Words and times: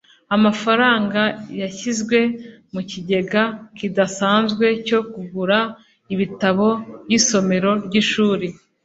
amafaranga 0.35 1.21
yashyizwe 1.61 2.19
mu 2.73 2.81
kigega 2.89 3.41
kidasanzwe 3.77 4.65
cyo 4.87 4.99
kugura 5.11 5.57
ibitabo 6.13 6.67
by'isomero 7.05 7.71
ry'ishuri 7.85 8.47